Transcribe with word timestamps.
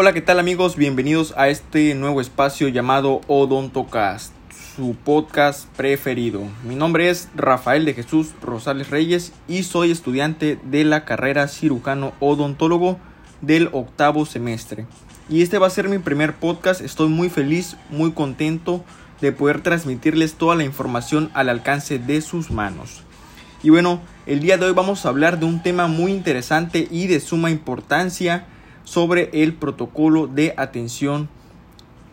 Hola, 0.00 0.12
¿qué 0.12 0.20
tal 0.20 0.38
amigos? 0.38 0.76
Bienvenidos 0.76 1.34
a 1.36 1.48
este 1.48 1.92
nuevo 1.96 2.20
espacio 2.20 2.68
llamado 2.68 3.20
Odontocast, 3.26 4.32
su 4.76 4.94
podcast 4.94 5.66
preferido. 5.70 6.42
Mi 6.62 6.76
nombre 6.76 7.10
es 7.10 7.28
Rafael 7.34 7.84
de 7.84 7.94
Jesús 7.94 8.28
Rosales 8.40 8.90
Reyes 8.90 9.32
y 9.48 9.64
soy 9.64 9.90
estudiante 9.90 10.56
de 10.62 10.84
la 10.84 11.04
carrera 11.04 11.48
cirujano 11.48 12.12
odontólogo 12.20 13.00
del 13.40 13.70
octavo 13.72 14.24
semestre. 14.24 14.86
Y 15.28 15.42
este 15.42 15.58
va 15.58 15.66
a 15.66 15.70
ser 15.70 15.88
mi 15.88 15.98
primer 15.98 16.36
podcast, 16.36 16.80
estoy 16.80 17.08
muy 17.08 17.28
feliz, 17.28 17.76
muy 17.90 18.12
contento 18.12 18.84
de 19.20 19.32
poder 19.32 19.62
transmitirles 19.62 20.34
toda 20.34 20.54
la 20.54 20.62
información 20.62 21.28
al 21.34 21.48
alcance 21.48 21.98
de 21.98 22.20
sus 22.20 22.52
manos. 22.52 23.02
Y 23.64 23.70
bueno, 23.70 24.00
el 24.26 24.38
día 24.38 24.58
de 24.58 24.66
hoy 24.66 24.74
vamos 24.74 25.04
a 25.04 25.08
hablar 25.08 25.40
de 25.40 25.46
un 25.46 25.60
tema 25.60 25.88
muy 25.88 26.12
interesante 26.12 26.86
y 26.88 27.08
de 27.08 27.18
suma 27.18 27.50
importancia 27.50 28.46
sobre 28.88 29.28
el 29.34 29.52
protocolo 29.52 30.26
de 30.26 30.54
atención 30.56 31.28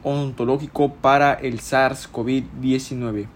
odontológico 0.04 0.94
para 0.94 1.34
el 1.34 1.62
SARS-CoV-19. 1.62 3.28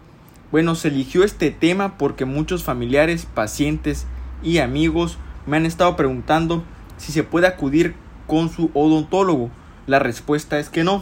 Bueno, 0.51 0.75
se 0.75 0.89
eligió 0.89 1.23
este 1.23 1.49
tema 1.49 1.97
porque 1.97 2.25
muchos 2.25 2.63
familiares, 2.63 3.25
pacientes 3.25 4.07
y 4.43 4.57
amigos 4.57 5.17
me 5.47 5.55
han 5.55 5.65
estado 5.65 5.95
preguntando 5.95 6.65
si 6.97 7.13
se 7.13 7.23
puede 7.23 7.47
acudir 7.47 7.95
con 8.27 8.49
su 8.49 8.71
odontólogo. 8.73 9.49
La 9.87 9.99
respuesta 9.99 10.59
es 10.59 10.67
que 10.67 10.83
no, 10.83 11.01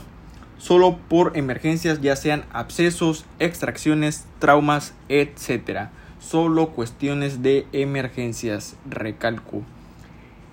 solo 0.59 0.99
por 1.09 1.35
emergencias 1.35 2.01
ya 2.01 2.15
sean 2.15 2.45
abscesos, 2.53 3.25
extracciones, 3.39 4.27
traumas, 4.37 4.93
etc. 5.09 5.87
Solo 6.19 6.69
cuestiones 6.69 7.41
de 7.41 7.65
emergencias, 7.71 8.75
recalco. 8.87 9.63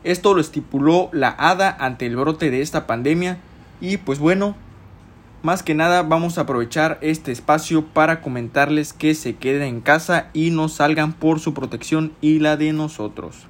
Esto 0.05 0.35
lo 0.35 0.41
estipuló 0.43 1.09
la 1.13 1.35
ADA 1.39 1.75
ante 1.81 2.05
el 2.05 2.17
brote 2.17 2.51
de 2.51 2.61
esta 2.61 2.87
pandemia 2.87 3.39
y 3.81 3.97
pues 3.97 4.19
bueno, 4.19 4.55
más 5.43 5.63
que 5.63 5.75
nada 5.75 6.03
vamos 6.03 6.37
a 6.37 6.43
aprovechar 6.43 6.99
este 7.01 7.33
espacio 7.33 7.87
para 7.87 8.21
comentarles 8.21 8.93
que 8.93 9.15
se 9.15 9.37
queden 9.37 9.63
en 9.63 9.81
casa 9.81 10.29
y 10.35 10.51
no 10.51 10.69
salgan 10.69 11.15
por 11.15 11.41
su 11.41 11.55
protección 11.55 12.13
y 12.21 12.39
la 12.39 12.59
de 12.59 12.75
nosotros. 12.75 13.47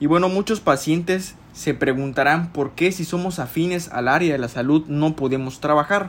Y 0.00 0.06
bueno, 0.06 0.30
muchos 0.30 0.60
pacientes 0.60 1.34
se 1.52 1.74
preguntarán 1.74 2.52
por 2.52 2.70
qué 2.70 2.90
si 2.90 3.04
somos 3.04 3.38
afines 3.38 3.90
al 3.90 4.08
área 4.08 4.32
de 4.32 4.38
la 4.38 4.48
salud 4.48 4.86
no 4.88 5.14
podemos 5.14 5.60
trabajar. 5.60 6.08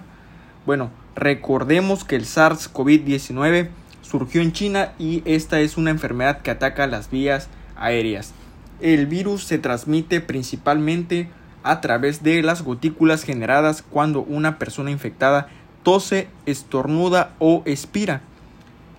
Bueno, 0.66 0.92
recordemos 1.14 2.06
que 2.06 2.16
el 2.16 2.24
SARS-CoV-19 2.24 3.68
surgió 4.02 4.42
en 4.42 4.54
China 4.54 4.94
y 4.98 5.24
esta 5.26 5.60
es 5.60 5.76
una 5.76 5.90
enfermedad 5.90 6.42
que 6.42 6.52
ataca 6.52 6.88
las 6.88 7.12
vías 7.12 7.50
aéreas. 7.76 8.34
El 8.82 9.06
virus 9.06 9.44
se 9.44 9.60
transmite 9.60 10.22
principalmente 10.22 11.30
a 11.64 11.82
través 11.82 12.24
de 12.24 12.42
las 12.42 12.64
gotículas 12.64 13.24
generadas 13.24 13.84
cuando 13.84 14.22
una 14.24 14.58
persona 14.58 14.90
infectada 14.90 15.50
tose, 15.84 16.28
estornuda 16.48 17.36
o 17.38 17.62
expira. 17.66 18.22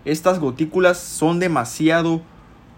Estas 0.05 0.39
gotículas 0.39 0.99
son 0.99 1.41
demasiado 1.41 2.23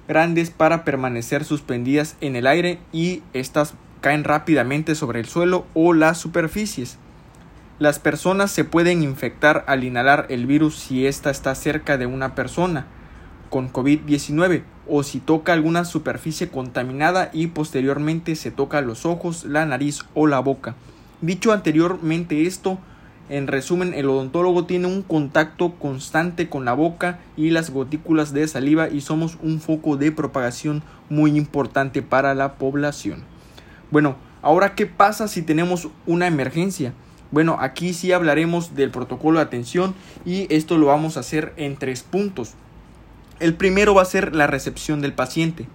grandes 0.08 0.48
para 0.50 0.84
permanecer 0.84 1.44
suspendidas 1.44 2.16
en 2.22 2.36
el 2.36 2.46
aire 2.46 2.78
y 2.92 3.22
estas 3.34 3.74
caen 4.00 4.24
rápidamente 4.24 4.94
sobre 4.94 5.20
el 5.20 5.26
suelo 5.26 5.66
o 5.74 5.92
las 5.92 6.18
superficies. 6.18 6.98
Las 7.78 7.98
personas 7.98 8.50
se 8.50 8.64
pueden 8.64 9.02
infectar 9.02 9.64
al 9.66 9.84
inhalar 9.84 10.26
el 10.30 10.46
virus 10.46 10.76
si 10.76 11.06
ésta 11.06 11.30
está 11.30 11.54
cerca 11.54 11.98
de 11.98 12.06
una 12.06 12.34
persona 12.34 12.86
con 13.54 13.72
COVID-19 13.72 14.64
o 14.88 15.04
si 15.04 15.20
toca 15.20 15.52
alguna 15.52 15.84
superficie 15.84 16.48
contaminada 16.48 17.30
y 17.32 17.46
posteriormente 17.46 18.34
se 18.34 18.50
toca 18.50 18.80
los 18.80 19.06
ojos, 19.06 19.44
la 19.44 19.64
nariz 19.64 20.00
o 20.12 20.26
la 20.26 20.40
boca. 20.40 20.74
Dicho 21.20 21.52
anteriormente 21.52 22.46
esto, 22.48 22.80
en 23.28 23.46
resumen, 23.46 23.94
el 23.94 24.08
odontólogo 24.08 24.64
tiene 24.64 24.88
un 24.88 25.02
contacto 25.02 25.74
constante 25.74 26.48
con 26.48 26.64
la 26.64 26.72
boca 26.72 27.20
y 27.36 27.50
las 27.50 27.70
gotículas 27.70 28.32
de 28.32 28.48
saliva 28.48 28.88
y 28.88 29.02
somos 29.02 29.38
un 29.40 29.60
foco 29.60 29.96
de 29.96 30.10
propagación 30.10 30.82
muy 31.08 31.36
importante 31.36 32.02
para 32.02 32.34
la 32.34 32.54
población. 32.54 33.22
Bueno, 33.92 34.16
ahora 34.42 34.74
qué 34.74 34.86
pasa 34.86 35.28
si 35.28 35.42
tenemos 35.42 35.90
una 36.06 36.26
emergencia? 36.26 36.92
Bueno, 37.30 37.58
aquí 37.60 37.94
sí 37.94 38.10
hablaremos 38.10 38.74
del 38.74 38.90
protocolo 38.90 39.38
de 39.38 39.44
atención 39.44 39.94
y 40.24 40.52
esto 40.52 40.76
lo 40.76 40.86
vamos 40.86 41.16
a 41.16 41.20
hacer 41.20 41.52
en 41.56 41.76
tres 41.76 42.02
puntos. 42.02 42.54
El 43.40 43.54
primero 43.54 43.94
va 43.94 44.02
a 44.02 44.06
ser 44.06 44.34
la 44.34 44.46
recepción 44.46 45.00
del 45.00 45.12
paciente. 45.12 45.66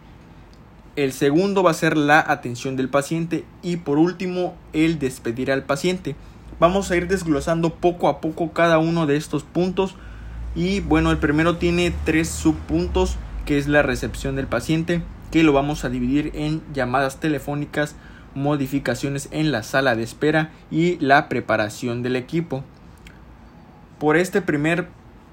El 0.96 1.12
segundo 1.12 1.62
va 1.62 1.72
a 1.72 1.76
ser 1.76 1.98
la 1.98 2.20
atención 2.20 2.76
del 2.76 2.90
paciente 2.90 3.44
y 3.62 3.78
por 3.78 3.98
último 3.98 4.56
el 4.74 4.98
despedir 4.98 5.52
al 5.52 5.64
paciente. 5.64 6.16
Vamos 6.60 6.90
a 6.90 6.96
ir 6.96 7.08
desglosando 7.08 7.76
poco 7.76 8.08
a 8.08 8.22
poco 8.22 8.52
cada 8.52 8.80
uno 8.80 9.06
de 9.06 9.18
estos 9.18 9.44
puntos 9.44 9.96
y 10.56 10.80
bueno, 10.80 11.12
el 11.12 11.18
primero 11.18 11.58
tiene 11.58 11.94
tres 12.06 12.30
subpuntos 12.30 13.18
que 13.46 13.58
es 13.58 13.68
la 13.68 13.82
recepción 13.82 14.36
del 14.36 14.48
paciente 14.48 15.02
que 15.32 15.44
lo 15.44 15.54
vamos 15.54 15.86
a 15.86 15.90
dividir 15.90 16.32
en 16.34 16.62
llamadas 16.74 17.20
telefónicas, 17.20 17.96
modificaciones 18.36 19.28
en 19.32 19.52
la 19.52 19.64
sala 19.64 19.96
de 19.96 20.04
espera 20.04 20.52
y 20.72 20.98
la 21.00 21.30
preparación 21.30 22.04
del 22.04 22.16
equipo. 22.16 22.64
Por 24.00 24.18
este 24.18 24.42
primer 24.42 24.88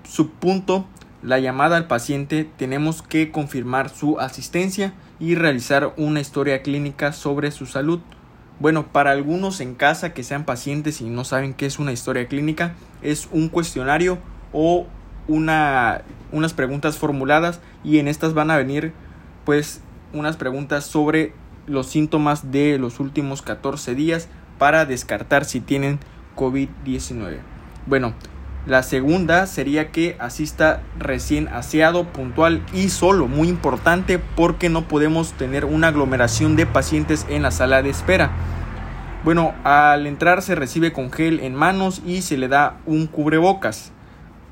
subpunto 0.09 0.87
la 1.23 1.39
llamada 1.39 1.77
al 1.77 1.87
paciente 1.87 2.49
tenemos 2.57 3.03
que 3.03 3.31
confirmar 3.31 3.89
su 3.89 4.21
asistencia 4.21 4.93
y 5.19 5.35
realizar 5.35 5.95
una 5.97 6.21
historia 6.21 6.63
clínica 6.63 7.13
sobre 7.13 7.51
su 7.51 7.67
salud. 7.67 8.01
Bueno, 8.61 8.87
para 8.87 9.11
algunos 9.11 9.61
en 9.61 9.75
casa 9.75 10.15
que 10.15 10.23
sean 10.23 10.45
pacientes 10.45 11.01
y 11.01 11.05
no 11.05 11.25
saben 11.25 11.55
qué 11.55 11.67
es 11.67 11.79
una 11.79 11.93
historia 11.93 12.27
clínica, 12.27 12.75
es 13.03 13.29
un 13.33 13.49
cuestionario 13.49 14.19
o 14.53 14.87
una, 15.29 16.03
unas 16.33 16.55
preguntas 16.55 16.99
formuladas 16.99 17.61
y 17.85 17.99
en 17.99 18.09
estas 18.09 18.35
van 18.35 18.51
a 18.51 18.57
venir 18.57 18.93
pues 19.45 19.81
unas 20.13 20.37
preguntas 20.37 20.85
sobre 20.85 21.33
los 21.67 21.87
síntomas 21.87 22.51
de 22.53 22.79
los 22.79 23.01
últimos 23.01 23.43
14 23.43 23.95
días 23.95 24.29
para 24.59 24.87
descartar 24.87 25.45
si 25.45 25.61
tienen 25.61 25.99
COVID-19. 26.37 27.39
Bueno, 27.87 28.15
la 28.67 28.83
segunda 28.83 29.47
sería 29.47 29.93
que 29.93 30.17
asista 30.19 30.83
recién 30.99 31.47
aseado, 31.49 32.05
puntual 32.05 32.67
y 32.75 32.89
solo, 32.89 33.29
muy 33.29 33.49
importante 33.49 34.19
porque 34.19 34.69
no 34.69 34.89
podemos 34.89 35.33
tener 35.35 35.65
una 35.65 35.89
aglomeración 35.89 36.57
de 36.57 36.67
pacientes 36.67 37.27
en 37.29 37.43
la 37.43 37.53
sala 37.53 37.83
de 37.83 37.91
espera. 37.91 38.33
Bueno, 39.23 39.55
al 39.63 40.09
entrar 40.09 40.43
se 40.43 40.57
recibe 40.57 40.93
con 40.93 41.13
gel 41.13 41.39
en 41.41 41.55
manos 41.55 42.03
y 42.05 42.23
se 42.23 42.37
le 42.37 42.49
da 42.49 42.79
un 42.87 43.07
cubrebocas 43.07 43.93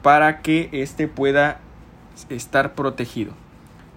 para 0.02 0.42
que 0.42 0.68
éste 0.70 1.08
pueda 1.08 1.58
estar 2.28 2.74
protegido. 2.74 3.32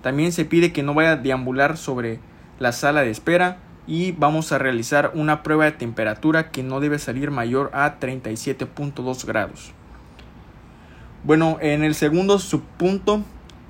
También 0.02 0.32
se 0.32 0.46
pide 0.46 0.74
que 0.74 0.82
no 0.82 0.96
vaya 0.96 1.12
a 1.12 1.18
deambular 1.18 1.78
sobre 1.78 2.20
la 2.58 2.72
sala 2.72 3.02
de 3.02 3.12
espera 3.12 3.58
y 3.86 4.14
vamos 4.14 4.52
a 4.52 4.58
realizar 4.58 5.12
una 5.14 5.44
prueba 5.44 5.66
de 5.66 5.74
temperatura 5.74 6.50
que 6.50 6.64
no 6.64 6.80
debe 6.80 6.98
salir 6.98 7.30
mayor 7.30 7.70
a 7.74 8.00
37.2 8.00 9.26
grados. 9.26 9.74
Bueno, 11.28 11.58
en 11.60 11.84
el 11.84 11.94
segundo 11.94 12.40
subpunto 12.40 13.22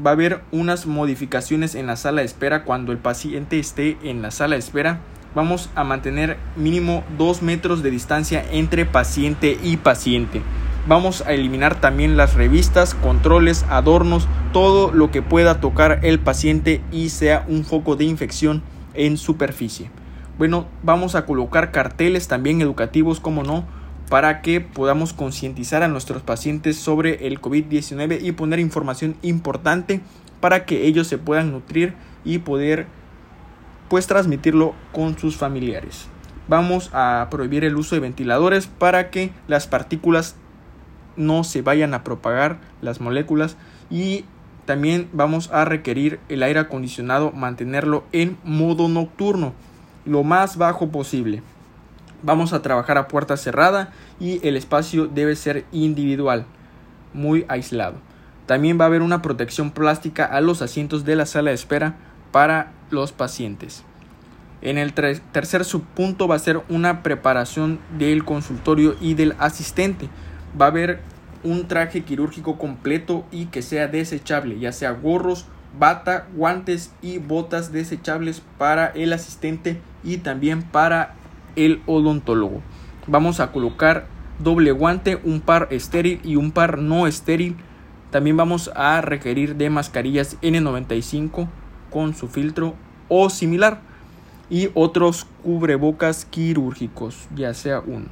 va 0.05 0.11
a 0.11 0.13
haber 0.13 0.43
unas 0.51 0.85
modificaciones 0.85 1.73
en 1.73 1.87
la 1.87 1.95
sala 1.95 2.21
de 2.21 2.27
espera 2.27 2.63
cuando 2.63 2.91
el 2.91 2.99
paciente 2.99 3.57
esté 3.57 3.97
en 4.03 4.21
la 4.21 4.29
sala 4.29 4.53
de 4.53 4.59
espera. 4.59 4.99
Vamos 5.33 5.71
a 5.73 5.83
mantener 5.83 6.37
mínimo 6.55 7.03
2 7.17 7.41
metros 7.41 7.81
de 7.81 7.89
distancia 7.89 8.45
entre 8.51 8.85
paciente 8.85 9.57
y 9.63 9.77
paciente. 9.77 10.43
Vamos 10.87 11.23
a 11.25 11.33
eliminar 11.33 11.81
también 11.81 12.15
las 12.15 12.35
revistas, 12.35 12.93
controles, 12.93 13.65
adornos, 13.69 14.27
todo 14.53 14.91
lo 14.91 15.09
que 15.09 15.23
pueda 15.23 15.59
tocar 15.59 16.01
el 16.03 16.19
paciente 16.19 16.83
y 16.91 17.09
sea 17.09 17.43
un 17.47 17.65
foco 17.65 17.95
de 17.95 18.03
infección 18.03 18.61
en 18.93 19.17
superficie. 19.17 19.89
Bueno, 20.37 20.67
vamos 20.83 21.15
a 21.15 21.25
colocar 21.25 21.71
carteles 21.71 22.27
también 22.27 22.61
educativos, 22.61 23.19
como 23.19 23.41
no, 23.41 23.65
para 24.09 24.41
que 24.41 24.61
podamos 24.61 25.13
concientizar 25.13 25.83
a 25.83 25.87
nuestros 25.87 26.21
pacientes 26.21 26.77
sobre 26.77 27.27
el 27.27 27.41
COVID-19 27.41 28.19
y 28.21 28.31
poner 28.31 28.59
información 28.59 29.15
importante 29.21 30.01
para 30.39 30.65
que 30.65 30.85
ellos 30.85 31.07
se 31.07 31.17
puedan 31.17 31.51
nutrir 31.51 31.93
y 32.23 32.39
poder 32.39 32.87
pues 33.89 34.07
transmitirlo 34.07 34.75
con 34.91 35.17
sus 35.17 35.37
familiares. 35.37 36.07
Vamos 36.47 36.89
a 36.93 37.27
prohibir 37.29 37.63
el 37.65 37.75
uso 37.75 37.95
de 37.95 38.01
ventiladores 38.01 38.67
para 38.67 39.09
que 39.09 39.31
las 39.47 39.67
partículas 39.67 40.35
no 41.17 41.43
se 41.43 41.61
vayan 41.61 41.93
a 41.93 42.03
propagar 42.03 42.59
las 42.81 43.01
moléculas 43.01 43.57
y 43.89 44.25
también 44.65 45.09
vamos 45.11 45.49
a 45.51 45.65
requerir 45.65 46.19
el 46.29 46.43
aire 46.43 46.59
acondicionado 46.59 47.31
mantenerlo 47.31 48.05
en 48.11 48.37
modo 48.43 48.87
nocturno 48.87 49.53
lo 50.05 50.23
más 50.23 50.57
bajo 50.57 50.89
posible. 50.89 51.41
Vamos 52.23 52.53
a 52.53 52.61
trabajar 52.61 52.97
a 52.97 53.07
puerta 53.07 53.37
cerrada 53.37 53.91
y 54.19 54.45
el 54.47 54.55
espacio 54.55 55.07
debe 55.07 55.35
ser 55.35 55.65
individual, 55.71 56.45
muy 57.13 57.45
aislado. 57.47 57.95
También 58.47 58.79
va 58.79 58.85
a 58.85 58.87
haber 58.87 59.01
una 59.01 59.21
protección 59.21 59.71
plástica 59.71 60.25
a 60.25 60.41
los 60.41 60.61
asientos 60.61 61.05
de 61.05 61.15
la 61.15 61.25
sala 61.25 61.51
de 61.51 61.55
espera 61.55 61.95
para 62.31 62.71
los 62.89 63.11
pacientes. 63.11 63.83
En 64.61 64.77
el 64.77 64.93
tercer 64.93 65.65
subpunto 65.65 66.27
va 66.27 66.35
a 66.35 66.39
ser 66.39 66.61
una 66.69 67.03
preparación 67.03 67.79
del 67.99 68.25
consultorio 68.25 68.95
y 68.99 69.13
del 69.13 69.35
asistente. 69.37 70.09
Va 70.59 70.65
a 70.65 70.69
haber 70.69 71.01
un 71.43 71.67
traje 71.67 72.03
quirúrgico 72.03 72.57
completo 72.57 73.25
y 73.31 73.45
que 73.45 73.61
sea 73.61 73.87
desechable, 73.87 74.57
ya 74.57 74.71
sea 74.71 74.91
gorros, 74.91 75.45
bata, 75.77 76.27
guantes 76.35 76.91
y 77.01 77.19
botas 77.19 77.71
desechables 77.71 78.41
para 78.57 78.87
el 78.87 79.13
asistente 79.13 79.79
y 80.03 80.17
también 80.17 80.63
para 80.63 81.13
el 81.57 81.81
odontólogo. 81.85 82.61
Vamos 83.07 83.41
a 83.41 83.51
colocar 83.51 84.07
doble 84.39 84.71
guante, 84.71 85.19
un 85.23 85.41
par 85.41 85.67
estéril 85.71 86.21
y 86.23 86.37
un 86.37 86.51
par 86.51 86.77
no 86.77 87.07
estéril. 87.07 87.57
También 88.11 88.37
vamos 88.37 88.71
a 88.75 89.01
requerir 89.01 89.55
de 89.55 89.69
mascarillas 89.69 90.39
N95 90.41 91.49
con 91.91 92.15
su 92.15 92.29
filtro 92.29 92.75
o 93.09 93.29
similar 93.29 93.81
y 94.49 94.69
otros 94.73 95.25
cubrebocas 95.43 96.25
quirúrgicos, 96.25 97.27
ya 97.35 97.53
sea 97.53 97.81
uno. 97.85 98.05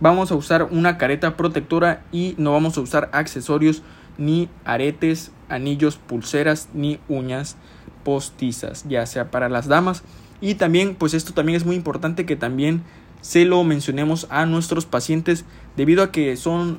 Vamos 0.00 0.30
a 0.30 0.34
usar 0.34 0.64
una 0.64 0.98
careta 0.98 1.36
protectora 1.36 2.04
y 2.12 2.34
no 2.38 2.52
vamos 2.52 2.76
a 2.76 2.80
usar 2.80 3.08
accesorios 3.12 3.82
ni 4.18 4.48
aretes, 4.64 5.32
anillos, 5.48 5.96
pulseras 5.96 6.68
ni 6.74 6.98
uñas 7.08 7.56
postizas, 8.04 8.84
ya 8.88 9.06
sea 9.06 9.30
para 9.30 9.48
las 9.48 9.68
damas. 9.68 10.02
Y 10.40 10.54
también, 10.56 10.94
pues 10.94 11.14
esto 11.14 11.32
también 11.32 11.56
es 11.56 11.64
muy 11.64 11.76
importante 11.76 12.26
que 12.26 12.36
también 12.36 12.82
se 13.20 13.44
lo 13.44 13.62
mencionemos 13.64 14.26
a 14.30 14.46
nuestros 14.46 14.86
pacientes 14.86 15.44
debido 15.76 16.02
a 16.02 16.12
que 16.12 16.36
son 16.36 16.78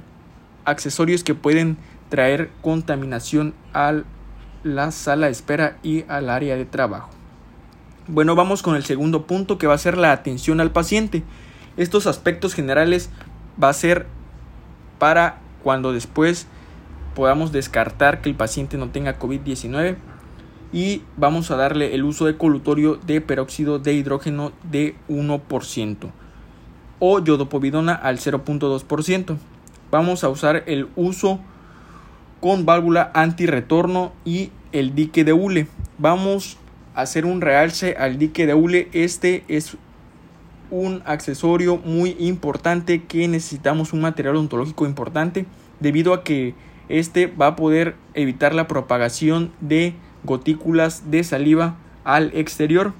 accesorios 0.65 1.24
que 1.24 1.36
pueden 1.36 1.77
traer 2.09 2.50
contaminación 2.62 3.54
a 3.74 4.01
la 4.63 4.92
sala 4.92 5.27
de 5.27 5.31
espera 5.31 5.77
y 5.83 6.06
al 6.07 6.30
área 6.30 6.56
de 6.56 6.65
trabajo. 6.65 7.09
Bueno, 8.07 8.36
vamos 8.36 8.62
con 8.62 8.75
el 8.75 8.86
segundo 8.86 9.27
punto 9.27 9.57
que 9.57 9.68
va 9.68 9.74
a 9.74 9.77
ser 9.77 9.98
la 9.98 10.12
atención 10.12 10.62
al 10.62 10.71
paciente. 10.71 11.24
Estos 11.75 12.07
aspectos 12.07 12.53
generales 12.53 13.10
va 13.62 13.69
a 13.69 13.74
ser 13.74 14.06
para 15.00 15.39
cuando 15.63 15.92
después 15.92 16.48
podamos 17.15 17.51
descartar 17.51 18.21
que 18.21 18.30
el 18.30 18.36
paciente 18.36 18.77
no 18.77 18.89
tenga 18.89 19.19
COVID-19 19.19 19.98
y 20.71 21.01
vamos 21.15 21.51
a 21.51 21.55
darle 21.55 21.95
el 21.95 22.03
uso 22.03 22.25
de 22.25 22.37
colutorio 22.37 22.95
de 22.95 23.21
peróxido 23.21 23.79
de 23.79 23.93
hidrógeno 23.93 24.51
de 24.69 24.95
1% 25.09 26.11
o 26.99 27.19
yodopovidona 27.19 27.93
al 27.93 28.17
0.2%. 28.17 29.37
Vamos 29.91 30.23
a 30.23 30.29
usar 30.29 30.63
el 30.67 30.87
uso 30.95 31.39
con 32.41 32.65
válvula 32.65 33.11
antirretorno 33.13 34.11
y 34.25 34.51
el 34.71 34.95
dique 34.95 35.23
de 35.23 35.33
hule. 35.33 35.67
Vamos 35.97 36.57
hacer 36.97 37.25
un 37.25 37.41
realce 37.41 37.95
al 37.97 38.17
dique 38.17 38.47
de 38.47 38.55
hule. 38.55 38.89
Este 38.91 39.43
es 39.47 39.77
un 40.71 41.03
accesorio 41.05 41.77
muy 41.77 42.15
importante 42.19 43.03
que 43.03 43.27
necesitamos 43.27 43.93
un 43.93 44.01
material 44.01 44.35
ontológico 44.35 44.85
importante 44.85 45.45
debido 45.79 46.13
a 46.13 46.23
que 46.23 46.55
este 46.89 47.27
va 47.27 47.47
a 47.47 47.55
poder 47.55 47.95
evitar 48.15 48.55
la 48.55 48.67
propagación 48.67 49.51
de 49.61 49.93
gotículas 50.23 51.09
de 51.11 51.23
saliva 51.23 51.75
al 52.03 52.31
exterior. 52.33 52.93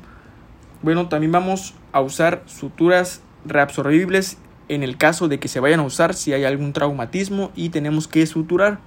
Bueno, 0.81 1.07
también 1.09 1.31
vamos 1.31 1.73
a 1.91 2.01
usar 2.01 2.43
suturas 2.45 3.21
reabsorbibles 3.45 4.37
en 4.69 4.83
el 4.83 4.97
caso 4.97 5.27
de 5.27 5.39
que 5.39 5.47
se 5.47 5.59
vayan 5.59 5.79
a 5.79 5.83
usar 5.83 6.13
si 6.13 6.33
hay 6.33 6.43
algún 6.43 6.73
traumatismo 6.73 7.51
y 7.55 7.69
tenemos 7.69 8.07
que 8.07 8.25
suturar. 8.25 8.79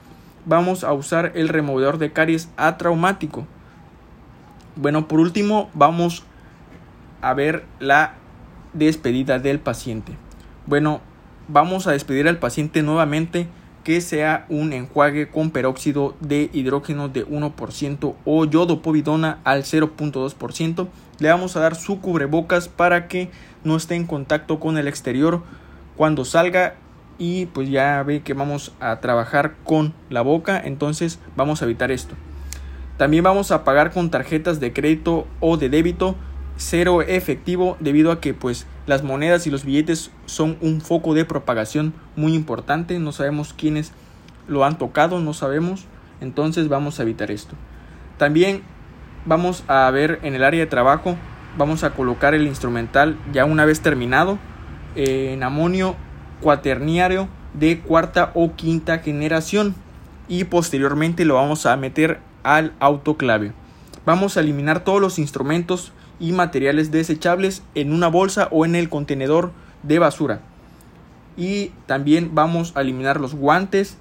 Vamos 0.46 0.84
a 0.84 0.92
usar 0.92 1.32
el 1.34 1.48
removedor 1.48 1.98
de 1.98 2.12
caries 2.12 2.48
atraumático. 2.56 3.46
Bueno, 4.76 5.08
por 5.08 5.20
último, 5.20 5.70
vamos 5.74 6.22
a 7.22 7.34
ver 7.34 7.64
la 7.78 8.14
despedida 8.72 9.38
del 9.38 9.58
paciente. 9.58 10.12
Bueno, 10.66 11.00
vamos 11.48 11.86
a 11.86 11.92
despedir 11.92 12.28
al 12.28 12.38
paciente 12.38 12.82
nuevamente 12.82 13.48
que 13.84 14.00
sea 14.00 14.46
un 14.48 14.72
enjuague 14.72 15.28
con 15.28 15.50
peróxido 15.50 16.14
de 16.20 16.50
hidrógeno 16.52 17.08
de 17.08 17.26
1% 17.26 18.14
o 18.24 18.44
yodopovidona 18.44 19.38
al 19.44 19.62
0.2%. 19.62 20.88
Le 21.18 21.28
vamos 21.28 21.56
a 21.56 21.60
dar 21.60 21.74
su 21.74 22.00
cubrebocas 22.00 22.68
para 22.68 23.08
que 23.08 23.30
no 23.64 23.76
esté 23.76 23.94
en 23.94 24.06
contacto 24.06 24.60
con 24.60 24.78
el 24.78 24.88
exterior 24.88 25.42
cuando 25.96 26.24
salga 26.24 26.76
y 27.18 27.46
pues 27.46 27.68
ya 27.68 28.02
ve 28.02 28.22
que 28.22 28.32
vamos 28.32 28.72
a 28.80 29.00
trabajar 29.00 29.56
con 29.64 29.92
la 30.08 30.22
boca, 30.22 30.60
entonces 30.64 31.18
vamos 31.36 31.60
a 31.60 31.66
evitar 31.66 31.90
esto. 31.90 32.14
También 32.96 33.24
vamos 33.24 33.50
a 33.50 33.64
pagar 33.64 33.92
con 33.92 34.10
tarjetas 34.10 34.60
de 34.60 34.72
crédito 34.72 35.26
o 35.40 35.56
de 35.56 35.68
débito 35.68 36.16
cero 36.56 37.02
efectivo 37.02 37.76
debido 37.80 38.12
a 38.12 38.20
que 38.20 38.34
pues 38.34 38.66
las 38.90 39.04
monedas 39.04 39.46
y 39.46 39.50
los 39.50 39.64
billetes 39.64 40.10
son 40.26 40.58
un 40.60 40.81
foco 40.81 41.14
de 41.14 41.25
propagación 41.25 41.94
muy 42.16 42.34
importante, 42.34 42.98
no 42.98 43.12
sabemos 43.12 43.54
quiénes 43.54 43.92
lo 44.48 44.64
han 44.64 44.78
tocado, 44.78 45.20
no 45.20 45.32
sabemos, 45.32 45.84
entonces 46.20 46.69
vamos 46.69 46.98
a 46.98 47.04
evitar 47.04 47.31
esto. 47.31 47.54
También 48.19 48.62
vamos 49.26 49.62
a 49.69 49.88
ver 49.92 50.19
en 50.25 50.34
el 50.34 50.42
área 50.42 50.58
de 50.58 50.66
trabajo, 50.66 51.14
vamos 51.56 51.84
a 51.84 51.90
colocar 51.90 52.34
el 52.34 52.48
instrumental 52.48 53.16
ya 53.32 53.44
una 53.44 53.64
vez 53.64 53.81
terminado 53.81 54.40
en 54.96 55.44
amonio 55.44 55.94
cuaterniario 56.40 57.28
de 57.54 57.78
cuarta 57.78 58.32
o 58.34 58.56
quinta 58.56 58.98
generación 58.98 59.76
y 60.26 60.42
posteriormente 60.42 61.25
lo 61.25 61.37
vamos 61.37 61.64
a 61.64 61.76
meter 61.76 62.19
al 62.42 62.72
autoclave. 62.81 63.52
Vamos 64.04 64.37
a 64.37 64.40
eliminar 64.40 64.82
todos 64.82 65.00
los 65.00 65.20
instrumentos 65.20 65.92
y 66.20 66.32
materiales 66.32 66.90
desechables 66.90 67.62
en 67.75 67.93
una 67.93 68.08
bolsa 68.08 68.49
o 68.50 68.64
en 68.64 68.76
el 68.76 68.88
contenedor 68.88 69.52
de 69.82 69.99
basura. 69.99 70.40
Y 71.37 71.72
también 71.87 72.34
vamos 72.34 72.72
a 72.76 72.82
eliminar 72.82 73.20
los 73.20 73.34
guantes 73.34 73.96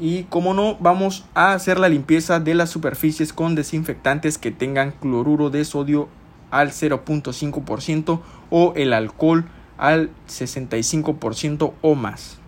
y 0.00 0.24
como 0.24 0.54
no 0.54 0.76
vamos 0.78 1.24
a 1.34 1.52
hacer 1.52 1.78
la 1.78 1.88
limpieza 1.88 2.38
de 2.40 2.54
las 2.54 2.70
superficies 2.70 3.32
con 3.32 3.54
desinfectantes 3.54 4.38
que 4.38 4.50
tengan 4.50 4.92
cloruro 4.92 5.50
de 5.50 5.64
sodio 5.64 6.08
al 6.50 6.70
0.5% 6.70 8.20
o 8.50 8.72
el 8.76 8.92
alcohol 8.92 9.46
al 9.78 10.10
65% 10.28 11.72
o 11.82 11.94
más. 11.94 12.38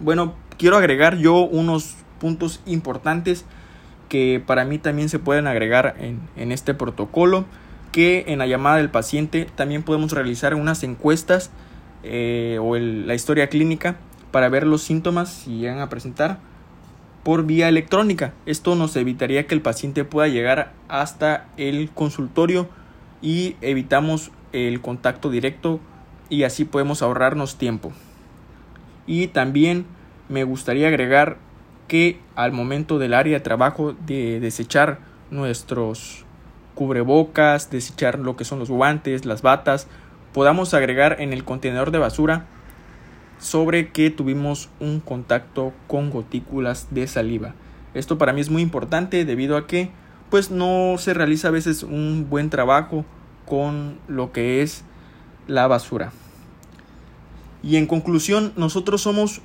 Bueno, 0.00 0.34
quiero 0.56 0.76
agregar 0.76 1.16
yo 1.16 1.40
unos 1.40 1.96
puntos 2.20 2.60
importantes 2.66 3.44
que 4.08 4.42
para 4.44 4.64
mí 4.64 4.78
también 4.78 5.08
se 5.08 5.18
pueden 5.18 5.46
agregar 5.46 5.96
en, 5.98 6.52
este 6.52 6.74
protocolo, 6.74 7.44
que 7.92 8.24
en 8.28 8.38
la 8.38 8.46
llamada 8.46 8.76
del 8.76 8.90
paciente 8.90 9.46
también 9.54 9.82
podemos 9.82 10.12
realizar 10.12 10.54
unas 10.54 10.82
encuestas 10.82 11.50
eh, 12.02 12.58
o 12.60 12.76
la 12.76 13.14
historia 13.14 13.48
clínica 13.48 13.96
para 14.30 14.48
ver 14.48 14.66
los 14.66 14.82
síntomas 14.82 15.30
si 15.30 15.58
llegan 15.58 15.80
a 15.80 15.88
presentar 15.88 16.38
por 17.22 17.44
vía 17.44 17.68
electrónica. 17.68 18.32
Esto 18.46 18.74
nos 18.74 18.96
evitaría 18.96 19.46
que 19.46 19.54
el 19.54 19.60
paciente 19.60 20.04
pueda 20.04 20.28
llegar 20.28 20.72
hasta 20.88 21.48
el 21.56 21.90
consultorio 21.90 22.68
y 23.20 23.56
evitamos 23.60 24.30
el 24.52 24.80
contacto 24.80 25.30
directo 25.30 25.80
y 26.30 26.44
así 26.44 26.64
podemos 26.64 27.02
ahorrarnos 27.02 27.56
tiempo. 27.56 27.92
Y 29.06 29.28
también 29.28 29.86
me 30.28 30.44
gustaría 30.44 30.88
agregar 30.88 31.38
que 31.88 32.20
al 32.34 32.52
momento 32.52 32.98
del 32.98 33.14
área 33.14 33.38
de 33.38 33.44
trabajo 33.44 33.94
de 34.06 34.40
desechar 34.40 35.00
nuestros 35.30 36.24
cubrebocas, 36.78 37.72
desechar 37.72 38.20
lo 38.20 38.36
que 38.36 38.44
son 38.44 38.60
los 38.60 38.70
guantes, 38.70 39.24
las 39.24 39.42
batas, 39.42 39.88
podamos 40.32 40.74
agregar 40.74 41.16
en 41.18 41.32
el 41.32 41.42
contenedor 41.42 41.90
de 41.90 41.98
basura 41.98 42.46
sobre 43.40 43.90
que 43.90 44.10
tuvimos 44.10 44.68
un 44.78 45.00
contacto 45.00 45.72
con 45.88 46.10
gotículas 46.10 46.86
de 46.92 47.08
saliva. 47.08 47.56
Esto 47.94 48.16
para 48.16 48.32
mí 48.32 48.40
es 48.40 48.48
muy 48.48 48.62
importante 48.62 49.24
debido 49.24 49.56
a 49.56 49.66
que 49.66 49.90
pues 50.30 50.52
no 50.52 50.94
se 50.98 51.14
realiza 51.14 51.48
a 51.48 51.50
veces 51.50 51.82
un 51.82 52.28
buen 52.30 52.48
trabajo 52.48 53.04
con 53.44 53.98
lo 54.06 54.30
que 54.30 54.62
es 54.62 54.84
la 55.48 55.66
basura. 55.66 56.12
Y 57.64 57.74
en 57.74 57.86
conclusión, 57.86 58.52
nosotros 58.54 59.02
somos 59.02 59.40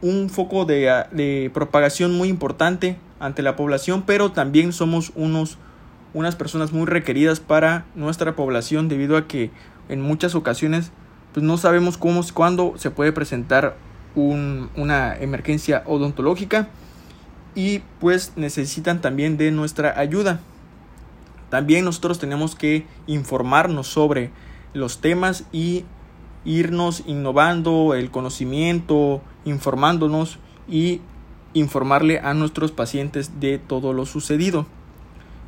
un 0.00 0.30
foco 0.30 0.64
de, 0.64 1.50
propagación 1.52 2.16
muy 2.16 2.28
importante 2.28 2.96
ante 3.20 3.42
la 3.42 3.54
población, 3.54 4.04
pero 4.06 4.32
también 4.32 4.72
somos 4.72 5.12
unos, 5.14 5.58
unas 6.14 6.36
personas 6.36 6.72
muy 6.72 6.86
requeridas 6.86 7.40
para 7.40 7.84
nuestra 7.94 8.34
población 8.34 8.88
debido 8.88 9.16
a 9.16 9.26
que 9.26 9.50
en 9.88 10.00
muchas 10.00 10.34
ocasiones 10.34 10.92
pues 11.34 11.44
no 11.44 11.58
sabemos 11.58 11.98
cómo, 11.98 12.22
cuándo 12.32 12.74
se 12.76 12.90
puede 12.90 13.12
presentar 13.12 13.76
una 14.14 15.16
emergencia 15.18 15.82
odontológica 15.86 16.68
y 17.56 17.80
pues 17.98 18.32
necesitan 18.36 19.00
también 19.00 19.36
de 19.36 19.50
nuestra 19.50 19.98
ayuda. 19.98 20.40
También 21.50 21.84
nosotros 21.84 22.20
tenemos 22.20 22.54
que 22.54 22.86
informarnos 23.08 23.88
sobre 23.88 24.30
los 24.72 25.00
temas 25.00 25.44
y 25.52 25.84
irnos 26.44 27.02
innovando 27.06 27.94
el 27.94 28.10
conocimiento, 28.10 29.20
informándonos 29.44 30.38
y 30.68 31.00
informarle 31.52 32.20
a 32.20 32.34
nuestros 32.34 32.70
pacientes 32.70 33.40
de 33.40 33.58
todo 33.58 33.92
lo 33.92 34.06
sucedido. 34.06 34.66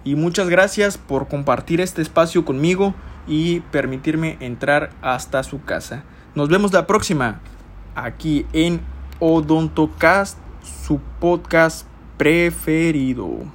Y 0.06 0.14
muchas 0.14 0.48
gracias 0.48 0.98
por 0.98 1.26
compartir 1.26 1.80
este 1.80 2.00
espacio 2.00 2.44
conmigo 2.44 2.94
y 3.26 3.58
permitirme 3.72 4.36
entrar 4.38 4.90
hasta 5.02 5.42
su 5.42 5.64
casa. 5.64 6.04
Nos 6.36 6.48
vemos 6.48 6.72
la 6.72 6.86
próxima 6.86 7.40
aquí 7.96 8.46
en 8.52 8.80
Odontocast, 9.18 10.38
su 10.62 11.00
podcast 11.18 11.88
preferido. 12.16 13.50